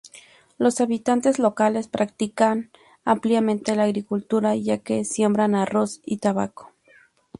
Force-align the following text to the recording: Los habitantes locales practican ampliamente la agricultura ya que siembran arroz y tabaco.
Los 0.57 0.81
habitantes 0.81 1.37
locales 1.37 1.87
practican 1.87 2.71
ampliamente 3.05 3.75
la 3.75 3.83
agricultura 3.83 4.55
ya 4.55 4.79
que 4.79 5.05
siembran 5.05 5.53
arroz 5.53 6.01
y 6.03 6.17
tabaco. 6.17 6.73